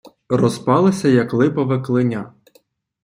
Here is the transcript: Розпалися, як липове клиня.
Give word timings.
Розпалися, 0.29 1.07
як 1.07 1.33
липове 1.33 1.79
клиня. 1.81 2.33